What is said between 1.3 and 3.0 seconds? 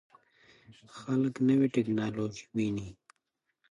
نوې ټکنالوژي ویني.